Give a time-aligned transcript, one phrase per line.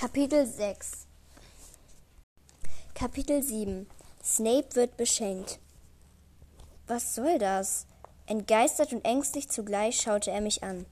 [0.00, 1.08] Kapitel 6
[2.94, 3.88] Kapitel 7
[4.22, 5.58] Snape wird beschenkt.
[6.86, 7.84] Was soll das?
[8.26, 10.86] Entgeistert und ängstlich zugleich schaute er mich an.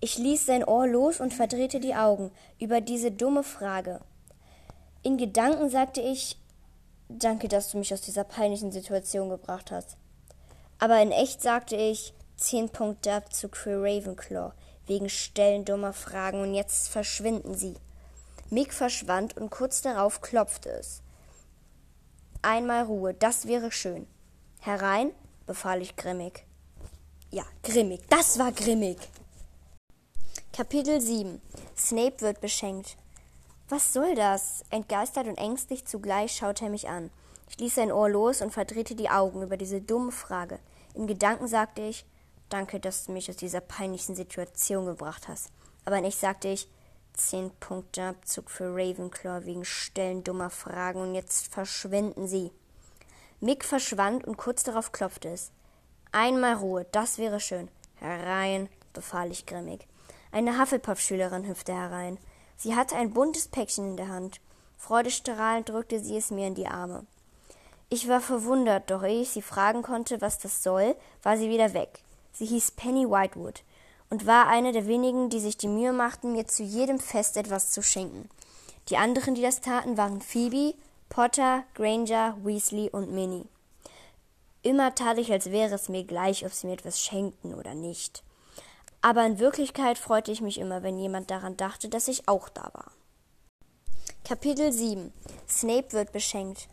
[0.00, 4.00] Ich ließ sein Ohr los und verdrehte die Augen über diese dumme Frage.
[5.04, 6.36] In Gedanken sagte ich,
[7.08, 9.96] danke, dass du mich aus dieser peinlichen Situation gebracht hast.
[10.80, 14.50] Aber in echt sagte ich, zehn Punkte Abzug für Ravenclaw,
[14.88, 17.76] wegen Stellen dummer Fragen und jetzt verschwinden sie.
[18.50, 21.02] Mick verschwand und kurz darauf klopfte es.
[22.40, 24.06] Einmal Ruhe, das wäre schön.
[24.60, 25.12] Herein,
[25.46, 26.46] befahl ich grimmig.
[27.30, 28.96] Ja, grimmig, das war grimmig.
[30.52, 31.40] Kapitel 7
[31.76, 32.96] Snape wird beschenkt.
[33.68, 34.64] Was soll das?
[34.70, 37.10] Entgeistert und ängstlich zugleich schaute er mich an.
[37.50, 40.58] Ich ließ sein Ohr los und verdrehte die Augen über diese dumme Frage.
[40.94, 42.06] In Gedanken sagte ich,
[42.48, 45.50] danke, dass du mich aus dieser peinlichen Situation gebracht hast.
[45.84, 46.66] Aber nicht sagte ich,
[47.18, 52.50] zehn Punkte Abzug für Ravenclaw wegen Stellen dummer Fragen und jetzt verschwinden sie.
[53.40, 55.50] Mick verschwand und kurz darauf klopfte es.
[56.12, 57.68] Einmal Ruhe, das wäre schön.
[57.96, 59.86] Herein, befahl ich grimmig.
[60.32, 62.18] Eine Hufflepuff-Schülerin hüpfte herein.
[62.56, 64.40] Sie hatte ein buntes Päckchen in der Hand.
[64.76, 67.06] Freudestrahlend drückte sie es mir in die Arme.
[67.90, 71.74] Ich war verwundert, doch ehe ich sie fragen konnte, was das soll, war sie wieder
[71.74, 72.00] weg.
[72.32, 73.62] Sie hieß Penny Whitewood
[74.10, 77.70] und war eine der wenigen, die sich die Mühe machten, mir zu jedem Fest etwas
[77.70, 78.28] zu schenken.
[78.88, 80.74] Die anderen, die das taten, waren Phoebe,
[81.08, 83.46] Potter, Granger, Weasley und Minnie.
[84.62, 88.22] Immer tat ich, als wäre es mir gleich, ob sie mir etwas schenkten oder nicht
[89.00, 92.70] aber in Wirklichkeit freute ich mich immer, wenn jemand daran dachte, dass ich auch da
[92.72, 92.92] war.
[94.24, 95.12] Kapitel 7
[95.48, 96.68] Snape wird beschenkt.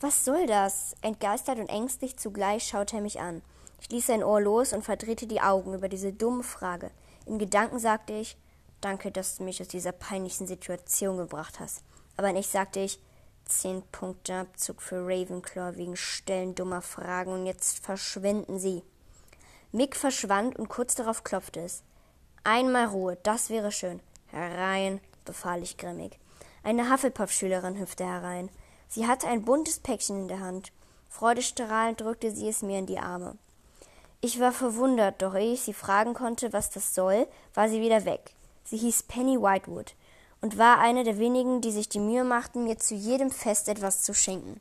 [0.00, 0.94] Was soll das?
[1.02, 3.42] Entgeistert und ängstlich zugleich schaute er mich an.
[3.80, 6.90] Ich ließ sein Ohr los und verdrehte die Augen über diese dumme Frage.
[7.26, 8.36] In Gedanken sagte ich,
[8.80, 11.82] danke, dass du mich aus dieser peinlichen Situation gebracht hast.
[12.16, 13.00] Aber nicht sagte ich,
[13.44, 18.82] zehn Punkte Abzug für Ravenclaw wegen Stellen dummer Fragen und jetzt verschwinden sie.
[19.72, 21.82] Mick verschwand und kurz darauf klopfte es.
[22.44, 24.00] Einmal Ruhe, das wäre schön.
[24.28, 26.18] Herein, befahl ich grimmig.
[26.62, 28.50] Eine Hufflepuff-Schülerin hüpfte herein.
[28.88, 30.72] Sie hatte ein buntes Päckchen in der Hand.
[31.08, 33.36] Freudestrahlend drückte sie es mir in die Arme.
[34.20, 38.04] Ich war verwundert, doch ehe ich sie fragen konnte, was das soll, war sie wieder
[38.04, 38.32] weg.
[38.64, 39.94] Sie hieß Penny Whitewood
[40.40, 44.02] und war eine der wenigen, die sich die Mühe machten, mir zu jedem Fest etwas
[44.02, 44.60] zu schenken.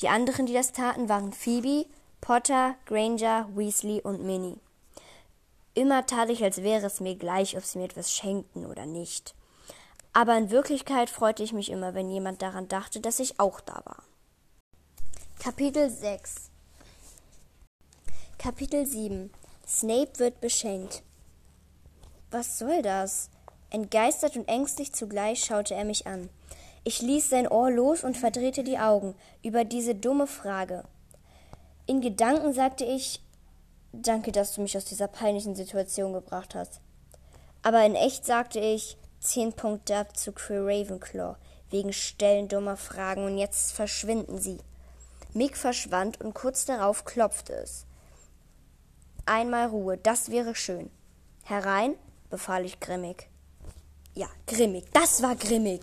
[0.00, 1.86] Die anderen, die das taten, waren Phoebe,
[2.20, 4.58] Potter, Granger, Weasley und Minnie.
[5.74, 9.34] Immer tat ich, als wäre es mir gleich, ob sie mir etwas schenkten oder nicht.
[10.12, 13.80] Aber in Wirklichkeit freute ich mich immer, wenn jemand daran dachte, dass ich auch da
[13.84, 14.02] war.
[15.38, 16.50] Kapitel 6
[18.48, 19.30] Kapitel 7
[19.66, 21.02] Snape wird beschenkt.
[22.30, 23.28] Was soll das?
[23.68, 26.30] Entgeistert und ängstlich zugleich schaute er mich an.
[26.82, 30.84] Ich ließ sein Ohr los und verdrehte die Augen über diese dumme Frage.
[31.84, 33.20] In Gedanken sagte ich,
[33.92, 36.80] danke, dass du mich aus dieser peinlichen Situation gebracht hast.
[37.62, 41.36] Aber in echt sagte ich, zehn Punkte Abzug für Ravenclaw,
[41.68, 44.56] wegen Stellen dummer Fragen und jetzt verschwinden sie.
[45.34, 47.84] Mick verschwand und kurz darauf klopfte es.
[49.28, 50.88] Einmal Ruhe, das wäre schön.
[51.44, 51.96] Herein,
[52.30, 53.28] befahl ich grimmig.
[54.14, 55.82] Ja, grimmig, das war grimmig.